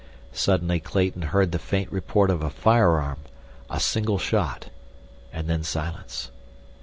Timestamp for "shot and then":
4.17-5.61